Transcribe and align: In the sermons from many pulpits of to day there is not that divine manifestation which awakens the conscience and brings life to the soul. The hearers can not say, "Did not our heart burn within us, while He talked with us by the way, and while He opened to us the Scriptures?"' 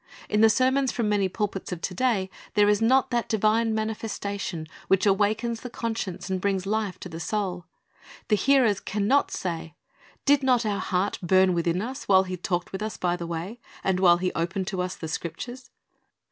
In 0.27 0.41
the 0.41 0.49
sermons 0.49 0.91
from 0.91 1.09
many 1.09 1.29
pulpits 1.29 1.71
of 1.71 1.79
to 1.81 1.93
day 1.93 2.31
there 2.55 2.67
is 2.67 2.81
not 2.81 3.11
that 3.11 3.29
divine 3.29 3.75
manifestation 3.75 4.67
which 4.87 5.05
awakens 5.05 5.61
the 5.61 5.69
conscience 5.69 6.27
and 6.27 6.41
brings 6.41 6.65
life 6.65 6.99
to 7.01 7.07
the 7.07 7.19
soul. 7.19 7.65
The 8.29 8.35
hearers 8.35 8.79
can 8.79 9.05
not 9.07 9.29
say, 9.29 9.75
"Did 10.25 10.41
not 10.41 10.65
our 10.65 10.79
heart 10.79 11.19
burn 11.21 11.53
within 11.53 11.83
us, 11.83 12.07
while 12.07 12.23
He 12.23 12.35
talked 12.35 12.71
with 12.71 12.81
us 12.81 12.97
by 12.97 13.15
the 13.15 13.27
way, 13.27 13.59
and 13.83 13.99
while 13.99 14.17
He 14.17 14.33
opened 14.33 14.65
to 14.69 14.81
us 14.81 14.95
the 14.95 15.07
Scriptures?"' 15.07 15.69